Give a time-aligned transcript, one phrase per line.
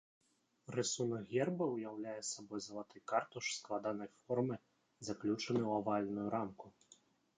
[0.75, 4.57] Рысунак герба ўяўляе сабой залаты картуш складанай формы,
[5.11, 6.65] заключаны ў авальную рамку.